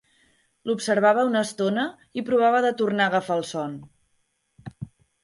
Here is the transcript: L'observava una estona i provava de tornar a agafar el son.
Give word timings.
L'observava 0.69 1.25
una 1.27 1.43
estona 1.47 1.83
i 2.21 2.23
provava 2.29 2.63
de 2.67 2.71
tornar 2.79 3.07
a 3.09 3.13
agafar 3.13 3.37
el 3.43 3.47
son. 3.51 3.77